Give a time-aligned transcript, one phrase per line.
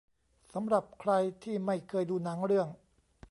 [0.53, 1.11] สำหรับใคร
[1.43, 2.67] ที่ไม่เคยดูหนังเรื่อง